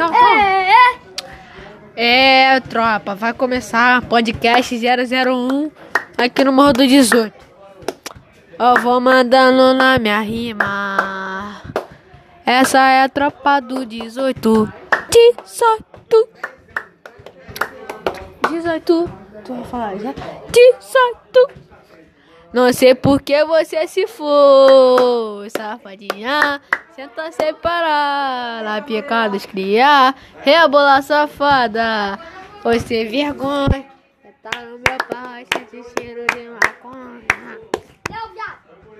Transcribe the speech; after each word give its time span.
calma, 0.00 0.18
calma. 0.18 0.42
É, 0.42 0.70
é. 0.72 2.54
É, 2.54 2.60
tropa, 2.60 3.14
vai 3.14 3.34
começar 3.34 4.00
podcast 4.02 4.74
001 4.74 5.70
aqui 6.16 6.44
no 6.44 6.52
Morro 6.52 6.72
do 6.72 6.86
18. 6.86 7.34
Eu 8.58 8.80
vou 8.80 9.00
mandando 9.00 9.74
na 9.74 9.98
minha 9.98 10.20
rima. 10.20 11.60
Essa 12.46 12.78
é 12.78 13.02
a 13.02 13.08
tropa 13.08 13.60
do 13.60 13.84
18. 13.84 14.72
18. 15.10 16.28
18. 18.50 19.12
Tu 19.44 19.54
vai 19.54 19.64
falar 19.64 19.96
já? 19.98 20.14
18. 20.50 21.70
Não 22.52 22.72
sei 22.72 22.94
por 22.94 23.22
que 23.22 23.44
você 23.44 23.86
se 23.86 24.06
foi, 24.06 25.48
safadinha. 25.50 26.60
Senta 26.96 27.30
sem 27.30 27.54
parar, 27.54 28.39
lá 28.70 28.80
pica 28.80 29.28
dos 29.28 29.44
criar. 29.44 30.14
Rebola 30.42 31.02
safada, 31.02 32.18
você 32.62 33.04
vergonha. 33.04 33.84
Tá 34.42 34.62
no 34.62 34.78
meu 34.78 34.96
pai, 35.06 35.46
sente 35.52 35.84
cheiro 35.98 36.19